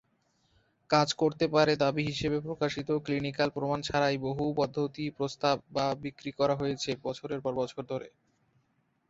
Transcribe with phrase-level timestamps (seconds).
[0.89, 6.55] কাজ করতে পারে দাবি হিসাবে প্রকাশিত ক্লিনিকাল প্রমাণ ছাড়াই বহু পদ্ধতি প্রস্তাব বা বিক্রি করা
[6.55, 8.07] হয়েছে বছরের পর বছর ধরে।